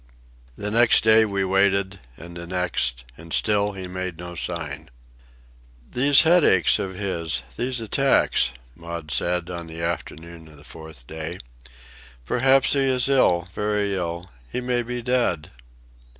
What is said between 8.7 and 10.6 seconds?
Maud said, on the afternoon of